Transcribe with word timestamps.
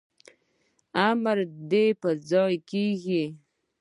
امر 1.09 1.37
دي 1.69 1.85
پرځای 2.01 2.53
کیږي 2.69 3.23